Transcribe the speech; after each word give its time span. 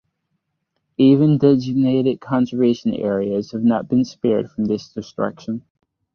Even 0.97 1.37
designated 1.37 2.21
conservation 2.21 2.91
areas 2.91 3.51
have 3.51 3.61
not 3.61 3.87
been 3.87 4.03
spared 4.03 4.49
from 4.49 4.65
this 4.65 4.91
destruction. 4.91 5.63